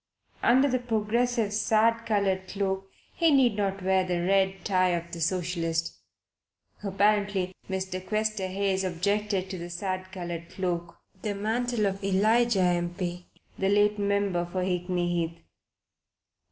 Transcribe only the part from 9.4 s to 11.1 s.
to the sad coloured cloak,